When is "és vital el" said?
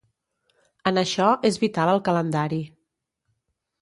1.49-2.03